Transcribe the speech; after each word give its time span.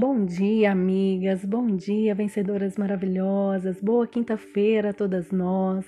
Bom 0.00 0.24
dia, 0.24 0.72
amigas. 0.72 1.44
Bom 1.44 1.76
dia, 1.76 2.14
vencedoras 2.14 2.78
maravilhosas. 2.78 3.82
Boa 3.82 4.06
quinta-feira 4.06 4.88
a 4.88 4.92
todas 4.94 5.30
nós. 5.30 5.84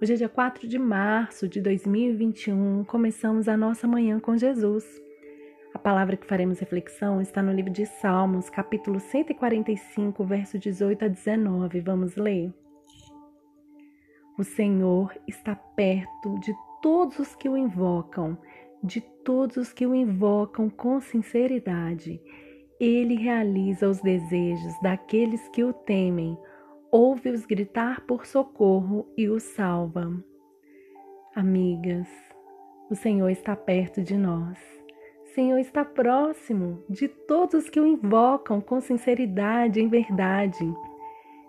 Hoje 0.00 0.12
é 0.12 0.16
dia 0.16 0.28
4 0.28 0.68
de 0.68 0.78
março 0.78 1.48
de 1.48 1.60
2021. 1.60 2.84
Começamos 2.84 3.48
a 3.48 3.56
nossa 3.56 3.88
manhã 3.88 4.20
com 4.20 4.36
Jesus. 4.36 4.84
A 5.74 5.78
palavra 5.80 6.16
que 6.16 6.24
faremos 6.24 6.60
reflexão 6.60 7.20
está 7.20 7.42
no 7.42 7.50
livro 7.50 7.72
de 7.72 7.84
Salmos, 7.84 8.48
capítulo 8.48 9.00
145, 9.00 10.24
verso 10.24 10.56
18 10.56 11.06
a 11.06 11.08
19. 11.08 11.80
Vamos 11.80 12.14
ler. 12.14 12.54
O 14.38 14.44
Senhor 14.44 15.12
está 15.26 15.56
perto 15.56 16.38
de 16.38 16.54
todos 16.80 17.18
os 17.18 17.34
que 17.34 17.48
o 17.48 17.56
invocam, 17.56 18.38
de 18.84 19.00
todos 19.00 19.56
os 19.56 19.72
que 19.72 19.84
o 19.84 19.96
invocam 19.96 20.70
com 20.70 21.00
sinceridade. 21.00 22.20
Ele 22.80 23.16
realiza 23.16 23.88
os 23.88 24.00
desejos 24.00 24.80
daqueles 24.80 25.48
que 25.48 25.64
o 25.64 25.72
temem, 25.72 26.38
ouve-os 26.92 27.44
gritar 27.44 28.02
por 28.06 28.24
socorro 28.24 29.06
e 29.16 29.28
os 29.28 29.42
salva. 29.42 30.12
Amigas, 31.34 32.08
o 32.88 32.94
Senhor 32.94 33.28
está 33.30 33.56
perto 33.56 34.00
de 34.00 34.16
nós. 34.16 34.58
O 35.24 35.26
Senhor 35.34 35.58
está 35.58 35.84
próximo 35.84 36.82
de 36.88 37.08
todos 37.08 37.68
que 37.68 37.80
o 37.80 37.86
invocam 37.86 38.60
com 38.60 38.80
sinceridade 38.80 39.80
e 39.80 39.86
verdade. 39.86 40.64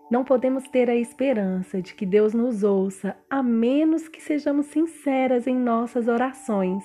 Não 0.10 0.24
podemos 0.24 0.68
ter 0.68 0.90
a 0.90 0.96
esperança 0.96 1.80
de 1.80 1.94
que 1.94 2.06
Deus 2.08 2.34
nos 2.34 2.64
ouça 2.64 3.16
a 3.30 3.44
menos 3.44 4.08
que 4.08 4.20
sejamos 4.20 4.66
sinceras 4.66 5.46
em 5.46 5.56
nossas 5.56 6.08
orações. 6.08 6.84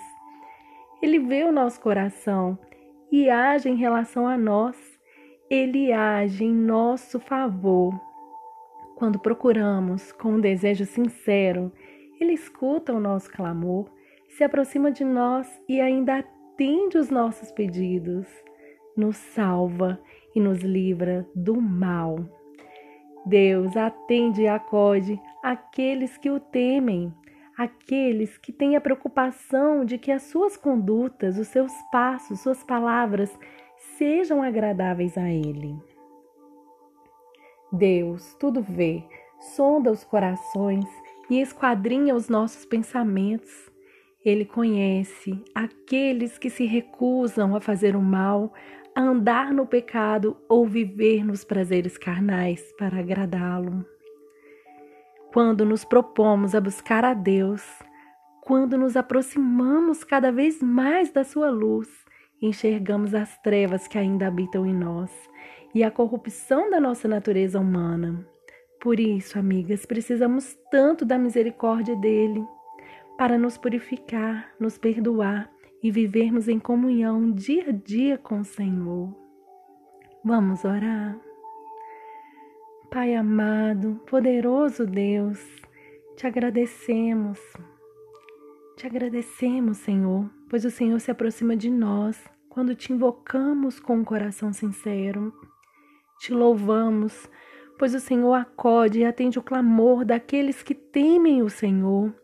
Ele 1.02 1.19
vê 1.19 1.45
o 1.45 1.52
nosso 1.52 1.80
coração 1.80 2.58
e 3.10 3.28
age 3.30 3.68
em 3.68 3.76
relação 3.76 4.26
a 4.26 4.36
nós. 4.36 4.76
Ele 5.50 5.92
age 5.92 6.44
em 6.44 6.54
nosso 6.54 7.20
favor. 7.20 7.92
Quando 8.96 9.19
procuramos 9.19 10.12
com 10.12 10.33
um 10.33 10.41
desejo 10.41 10.84
sincero, 10.84 11.72
ele 12.20 12.33
escuta 12.33 12.92
o 12.92 13.00
nosso 13.00 13.30
clamor, 13.30 13.91
se 14.28 14.44
aproxima 14.44 14.91
de 14.91 15.05
nós 15.05 15.46
e 15.69 15.80
ainda 15.80 16.19
atende 16.19 16.96
os 16.96 17.11
nossos 17.11 17.50
pedidos, 17.52 18.27
nos 18.96 19.16
salva 19.16 20.00
e 20.34 20.41
nos 20.41 20.61
livra 20.62 21.27
do 21.34 21.61
mal. 21.61 22.16
Deus 23.27 23.77
atende 23.77 24.42
e 24.42 24.48
acode 24.48 25.20
aqueles 25.42 26.16
que 26.16 26.30
o 26.30 26.39
temem 26.39 27.12
aqueles 27.56 28.36
que 28.38 28.52
têm 28.52 28.77
a 28.77 28.80
preocupação 28.80 29.84
de 29.84 29.98
que 29.98 30.10
as 30.10 30.22
suas 30.22 30.56
condutas, 30.56 31.38
os 31.38 31.48
seus 31.48 31.72
passos, 31.92 32.41
suas 32.41 32.62
palavras 32.64 33.36
sejam 33.96 34.42
agradáveis 34.42 35.16
a 35.16 35.30
Ele. 35.30 35.77
Deus 37.72 38.34
tudo 38.34 38.62
vê, 38.62 39.05
sonda 39.56 39.91
os 39.91 40.05
corações 40.05 40.84
e 41.30 41.41
esquadrinha 41.41 42.14
os 42.14 42.28
nossos 42.28 42.64
pensamentos. 42.64 43.70
Ele 44.24 44.44
conhece 44.44 45.42
aqueles 45.55 46.39
que 46.39 46.48
se 46.48 46.64
recusam 46.64 47.55
a 47.55 47.61
fazer 47.61 47.94
o 47.94 48.02
mal, 48.02 48.52
a 48.94 49.00
andar 49.00 49.52
no 49.52 49.66
pecado 49.66 50.36
ou 50.48 50.66
viver 50.66 51.24
nos 51.24 51.44
prazeres 51.44 51.98
carnais 51.98 52.72
para 52.78 53.00
agradá-lo 53.00 53.94
quando 55.34 55.64
nos 55.64 55.84
propomos 55.84 56.54
a 56.54 56.60
buscar 56.60 57.04
a 57.04 57.12
Deus, 57.12 57.60
quando 58.40 58.78
nos 58.78 58.96
aproximamos 58.96 60.04
cada 60.04 60.30
vez 60.30 60.62
mais 60.62 61.10
da 61.10 61.24
Sua 61.24 61.50
luz, 61.50 61.88
enxergamos 62.40 63.12
as 63.16 63.36
trevas 63.38 63.88
que 63.88 63.98
ainda 63.98 64.28
habitam 64.28 64.64
em 64.64 64.72
nós 64.72 65.10
e 65.74 65.82
a 65.82 65.90
corrupção 65.90 66.70
da 66.70 66.80
nossa 66.80 67.08
natureza 67.08 67.58
humana. 67.58 68.24
Por 68.80 69.00
isso, 69.00 69.36
amigas, 69.36 69.84
precisamos 69.84 70.56
tanto 70.70 71.05
da 71.05 71.18
misericórdia 71.18 71.96
dele 71.96 72.44
para 73.18 73.36
nos 73.36 73.58
purificar, 73.58 74.48
nos 74.61 74.78
perdoar 74.78 75.50
e 75.83 75.90
vivermos 75.90 76.46
em 76.46 76.61
comunhão 76.61 77.33
dia 77.33 77.70
a 77.70 77.73
dia 77.73 78.17
com 78.18 78.39
o 78.39 78.44
Senhor. 78.44 79.12
Vamos 80.24 80.64
orar. 80.64 81.23
Pai 82.94 83.12
amado, 83.16 84.00
poderoso 84.06 84.86
Deus, 84.86 85.44
te 86.14 86.28
agradecemos. 86.28 87.40
Te 88.77 88.86
agradecemos, 88.86 89.78
Senhor, 89.78 90.30
pois 90.48 90.64
o 90.64 90.70
Senhor 90.70 91.00
se 91.00 91.10
aproxima 91.10 91.56
de 91.56 91.68
nós 91.68 92.22
quando 92.48 92.72
te 92.72 92.92
invocamos 92.92 93.80
com 93.80 93.96
um 93.96 94.05
coração 94.05 94.52
sincero. 94.52 95.34
Te 96.20 96.32
louvamos, 96.32 97.28
pois 97.77 97.96
o 97.96 97.98
Senhor 97.98 98.32
acode 98.34 99.00
e 99.00 99.05
atende 99.05 99.40
o 99.40 99.42
clamor 99.42 100.05
daqueles 100.05 100.62
que 100.62 100.72
temem 100.72 101.42
o 101.42 101.50
Senhor. 101.50 102.14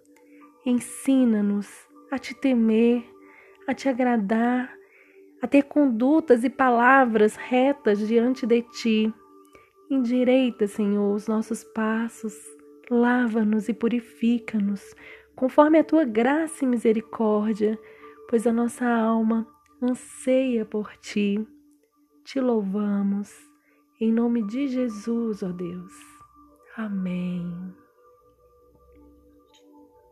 Ensina-nos 0.65 1.69
a 2.13 2.17
te 2.17 2.33
temer, 2.33 3.05
a 3.67 3.75
te 3.75 3.89
agradar, 3.89 4.73
a 5.43 5.49
ter 5.49 5.65
condutas 5.65 6.45
e 6.45 6.49
palavras 6.49 7.35
retas 7.35 7.99
diante 7.99 8.47
de 8.47 8.63
ti 8.63 9.13
Endireita, 9.91 10.69
Senhor, 10.69 11.13
os 11.13 11.27
nossos 11.27 11.65
passos, 11.65 12.33
lava-nos 12.89 13.69
e 13.69 13.75
purifica-nos, 13.75 14.95
conforme 15.35 15.81
a 15.81 15.85
tua 15.85 16.05
graça 16.05 16.65
e 16.65 16.69
misericórdia, 16.69 17.77
pois 18.29 18.47
a 18.47 18.53
nossa 18.53 18.87
alma 18.87 19.45
anseia 19.83 20.65
por 20.65 20.97
ti. 20.99 21.45
Te 22.23 22.41
louvamos, 22.41 23.35
em 24.01 24.13
nome 24.13 24.47
de 24.47 24.69
Jesus, 24.69 25.43
ó 25.43 25.49
Deus. 25.49 25.93
Amém. 26.77 27.75